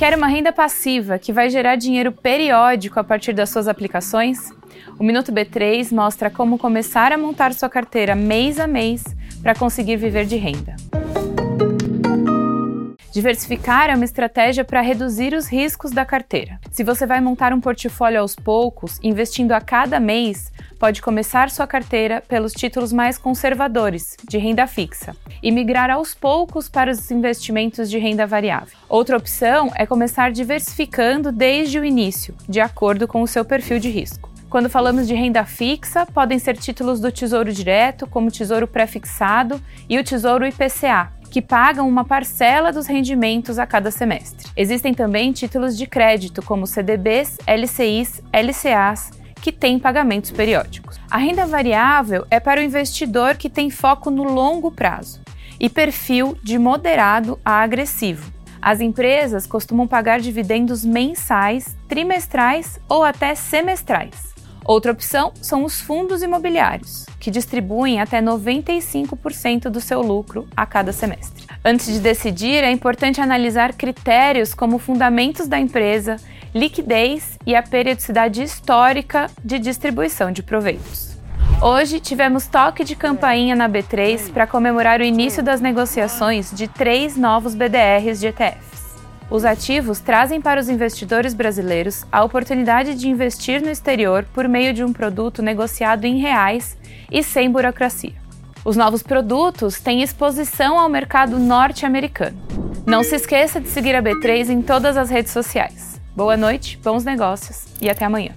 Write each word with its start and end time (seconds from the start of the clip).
Quer 0.00 0.16
uma 0.16 0.28
renda 0.28 0.50
passiva 0.50 1.18
que 1.18 1.30
vai 1.30 1.50
gerar 1.50 1.76
dinheiro 1.76 2.10
periódico 2.10 2.98
a 2.98 3.04
partir 3.04 3.34
das 3.34 3.50
suas 3.50 3.68
aplicações? 3.68 4.50
O 4.98 5.04
Minuto 5.04 5.30
B3 5.30 5.92
mostra 5.92 6.30
como 6.30 6.56
começar 6.56 7.12
a 7.12 7.18
montar 7.18 7.52
sua 7.52 7.68
carteira 7.68 8.14
mês 8.14 8.58
a 8.58 8.66
mês 8.66 9.04
para 9.42 9.54
conseguir 9.54 9.96
viver 9.96 10.24
de 10.24 10.36
renda. 10.36 10.74
Diversificar 13.12 13.90
é 13.90 13.96
uma 13.96 14.04
estratégia 14.04 14.64
para 14.64 14.80
reduzir 14.80 15.34
os 15.34 15.48
riscos 15.48 15.90
da 15.90 16.04
carteira. 16.04 16.60
Se 16.70 16.84
você 16.84 17.04
vai 17.04 17.20
montar 17.20 17.52
um 17.52 17.60
portfólio 17.60 18.20
aos 18.20 18.36
poucos, 18.36 19.00
investindo 19.02 19.50
a 19.50 19.60
cada 19.60 19.98
mês, 19.98 20.52
pode 20.78 21.02
começar 21.02 21.50
sua 21.50 21.66
carteira 21.66 22.22
pelos 22.28 22.52
títulos 22.52 22.92
mais 22.92 23.18
conservadores, 23.18 24.16
de 24.28 24.38
renda 24.38 24.64
fixa, 24.68 25.16
e 25.42 25.50
migrar 25.50 25.90
aos 25.90 26.14
poucos 26.14 26.68
para 26.68 26.88
os 26.88 27.10
investimentos 27.10 27.90
de 27.90 27.98
renda 27.98 28.28
variável. 28.28 28.78
Outra 28.88 29.16
opção 29.16 29.72
é 29.74 29.84
começar 29.84 30.30
diversificando 30.30 31.32
desde 31.32 31.80
o 31.80 31.84
início, 31.84 32.36
de 32.48 32.60
acordo 32.60 33.08
com 33.08 33.22
o 33.22 33.26
seu 33.26 33.44
perfil 33.44 33.80
de 33.80 33.90
risco. 33.90 34.30
Quando 34.48 34.70
falamos 34.70 35.08
de 35.08 35.14
renda 35.14 35.44
fixa, 35.44 36.06
podem 36.06 36.38
ser 36.38 36.56
títulos 36.56 37.00
do 37.00 37.10
Tesouro 37.10 37.52
Direto, 37.52 38.06
como 38.06 38.28
o 38.28 38.32
Tesouro 38.32 38.68
Prefixado 38.68 39.60
e 39.88 39.98
o 39.98 40.04
Tesouro 40.04 40.46
IPCA, 40.46 41.12
que 41.30 41.40
pagam 41.40 41.88
uma 41.88 42.04
parcela 42.04 42.72
dos 42.72 42.86
rendimentos 42.86 43.58
a 43.58 43.66
cada 43.66 43.90
semestre. 43.90 44.50
Existem 44.56 44.92
também 44.92 45.32
títulos 45.32 45.76
de 45.76 45.86
crédito, 45.86 46.42
como 46.42 46.66
CDBs, 46.66 47.38
LCIs, 47.46 48.20
LCAs, 48.32 49.10
que 49.40 49.52
têm 49.52 49.78
pagamentos 49.78 50.30
periódicos. 50.30 50.98
A 51.10 51.16
renda 51.16 51.46
variável 51.46 52.26
é 52.30 52.38
para 52.38 52.60
o 52.60 52.64
investidor 52.64 53.36
que 53.36 53.48
tem 53.48 53.70
foco 53.70 54.10
no 54.10 54.24
longo 54.24 54.70
prazo 54.70 55.20
e 55.58 55.68
perfil 55.68 56.36
de 56.42 56.58
moderado 56.58 57.38
a 57.44 57.62
agressivo. 57.62 58.30
As 58.60 58.80
empresas 58.80 59.46
costumam 59.46 59.86
pagar 59.86 60.20
dividendos 60.20 60.84
mensais, 60.84 61.76
trimestrais 61.88 62.78
ou 62.88 63.02
até 63.02 63.34
semestrais. 63.34 64.29
Outra 64.70 64.92
opção 64.92 65.32
são 65.42 65.64
os 65.64 65.80
fundos 65.80 66.22
imobiliários, 66.22 67.04
que 67.18 67.28
distribuem 67.28 68.00
até 68.00 68.22
95% 68.22 69.62
do 69.62 69.80
seu 69.80 70.00
lucro 70.00 70.46
a 70.56 70.64
cada 70.64 70.92
semestre. 70.92 71.44
Antes 71.64 71.92
de 71.92 71.98
decidir, 71.98 72.62
é 72.62 72.70
importante 72.70 73.20
analisar 73.20 73.72
critérios 73.72 74.54
como 74.54 74.78
fundamentos 74.78 75.48
da 75.48 75.58
empresa, 75.58 76.18
liquidez 76.54 77.36
e 77.44 77.56
a 77.56 77.64
periodicidade 77.64 78.44
histórica 78.44 79.28
de 79.44 79.58
distribuição 79.58 80.30
de 80.30 80.40
proveitos. 80.40 81.18
Hoje 81.60 81.98
tivemos 81.98 82.46
toque 82.46 82.84
de 82.84 82.94
campainha 82.94 83.56
na 83.56 83.68
B3 83.68 84.32
para 84.32 84.46
comemorar 84.46 85.00
o 85.00 85.04
início 85.04 85.42
das 85.42 85.60
negociações 85.60 86.52
de 86.52 86.68
três 86.68 87.16
novos 87.16 87.56
BDRs 87.56 88.20
de 88.20 88.28
ETF. 88.28 88.79
Os 89.30 89.44
ativos 89.44 90.00
trazem 90.00 90.40
para 90.40 90.60
os 90.60 90.68
investidores 90.68 91.34
brasileiros 91.34 92.04
a 92.10 92.24
oportunidade 92.24 92.96
de 92.96 93.08
investir 93.08 93.62
no 93.62 93.70
exterior 93.70 94.26
por 94.34 94.48
meio 94.48 94.74
de 94.74 94.82
um 94.82 94.92
produto 94.92 95.40
negociado 95.40 96.04
em 96.04 96.18
reais 96.18 96.76
e 97.08 97.22
sem 97.22 97.48
burocracia. 97.48 98.14
Os 98.64 98.76
novos 98.76 99.04
produtos 99.04 99.78
têm 99.78 100.02
exposição 100.02 100.78
ao 100.78 100.88
mercado 100.88 101.38
norte-americano. 101.38 102.36
Não 102.84 103.04
se 103.04 103.14
esqueça 103.14 103.60
de 103.60 103.68
seguir 103.68 103.94
a 103.94 104.02
B3 104.02 104.50
em 104.50 104.60
todas 104.60 104.96
as 104.96 105.08
redes 105.08 105.32
sociais. 105.32 106.00
Boa 106.14 106.36
noite, 106.36 106.76
bons 106.82 107.04
negócios 107.04 107.66
e 107.80 107.88
até 107.88 108.04
amanhã. 108.04 108.32